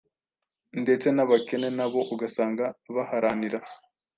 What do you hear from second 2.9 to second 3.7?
baharanira